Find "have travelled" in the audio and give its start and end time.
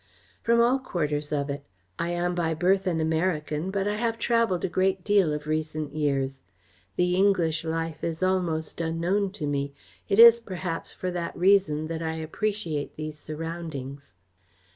3.97-4.65